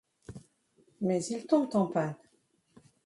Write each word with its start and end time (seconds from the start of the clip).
Mais 1.01 1.23
ils 1.27 1.45
tombent 1.45 1.75
en 1.75 1.85
panne. 1.85 2.15